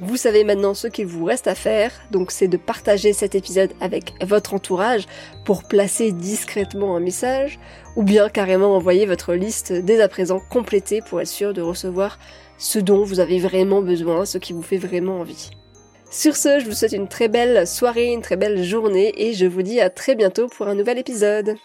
Vous 0.00 0.16
savez 0.16 0.42
maintenant 0.42 0.74
ce 0.74 0.88
qu'il 0.88 1.06
vous 1.06 1.24
reste 1.24 1.46
à 1.46 1.54
faire, 1.54 1.92
donc 2.10 2.32
c'est 2.32 2.48
de 2.48 2.56
partager 2.56 3.12
cet 3.12 3.36
épisode 3.36 3.72
avec 3.80 4.12
votre 4.24 4.52
entourage 4.52 5.06
pour 5.44 5.62
placer 5.62 6.10
discrètement 6.10 6.96
un 6.96 7.00
message, 7.00 7.60
ou 7.94 8.02
bien 8.02 8.28
carrément 8.28 8.76
envoyer 8.76 9.06
votre 9.06 9.34
liste 9.34 9.72
dès 9.72 10.00
à 10.00 10.08
présent 10.08 10.40
complétée 10.50 11.00
pour 11.08 11.20
être 11.20 11.28
sûr 11.28 11.54
de 11.54 11.62
recevoir 11.62 12.18
ce 12.58 12.80
dont 12.80 13.04
vous 13.04 13.20
avez 13.20 13.38
vraiment 13.38 13.82
besoin, 13.82 14.24
ce 14.26 14.38
qui 14.38 14.52
vous 14.52 14.62
fait 14.62 14.78
vraiment 14.78 15.20
envie. 15.20 15.50
Sur 16.10 16.36
ce, 16.36 16.58
je 16.58 16.66
vous 16.66 16.72
souhaite 16.72 16.92
une 16.92 17.08
très 17.08 17.28
belle 17.28 17.66
soirée, 17.66 18.12
une 18.12 18.22
très 18.22 18.36
belle 18.36 18.64
journée, 18.64 19.12
et 19.16 19.32
je 19.32 19.46
vous 19.46 19.62
dis 19.62 19.80
à 19.80 19.90
très 19.90 20.16
bientôt 20.16 20.48
pour 20.48 20.66
un 20.66 20.74
nouvel 20.74 20.98
épisode. 20.98 21.56